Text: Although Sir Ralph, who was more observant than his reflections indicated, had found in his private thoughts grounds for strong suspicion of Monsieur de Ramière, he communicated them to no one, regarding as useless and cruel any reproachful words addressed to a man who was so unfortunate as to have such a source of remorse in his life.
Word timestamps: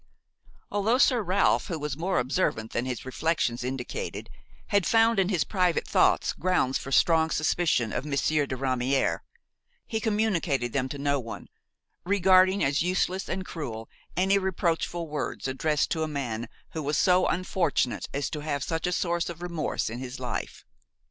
Although 0.71 0.97
Sir 0.97 1.21
Ralph, 1.21 1.67
who 1.67 1.77
was 1.77 1.95
more 1.95 2.17
observant 2.17 2.71
than 2.71 2.85
his 2.87 3.05
reflections 3.05 3.63
indicated, 3.63 4.31
had 4.69 4.87
found 4.87 5.19
in 5.19 5.29
his 5.29 5.43
private 5.43 5.87
thoughts 5.87 6.33
grounds 6.33 6.79
for 6.79 6.91
strong 6.91 7.29
suspicion 7.29 7.93
of 7.93 8.03
Monsieur 8.03 8.47
de 8.47 8.55
Ramière, 8.57 9.19
he 9.85 9.99
communicated 9.99 10.73
them 10.73 10.89
to 10.89 10.97
no 10.97 11.19
one, 11.19 11.49
regarding 12.03 12.63
as 12.63 12.81
useless 12.81 13.29
and 13.29 13.45
cruel 13.45 13.87
any 14.17 14.39
reproachful 14.39 15.07
words 15.07 15.47
addressed 15.47 15.91
to 15.91 16.01
a 16.01 16.07
man 16.07 16.49
who 16.71 16.81
was 16.81 16.97
so 16.97 17.27
unfortunate 17.27 18.09
as 18.11 18.31
to 18.31 18.39
have 18.39 18.63
such 18.63 18.87
a 18.87 18.91
source 18.91 19.29
of 19.29 19.43
remorse 19.43 19.87
in 19.87 19.99
his 19.99 20.19
life. 20.19 20.65